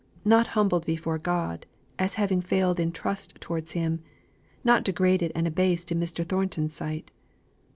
[0.25, 1.67] Not humbled before God,
[1.99, 4.01] as having failed in trust towards Him;
[4.63, 6.25] not degraded and abased in Mr.
[6.25, 7.11] Thornton's sight.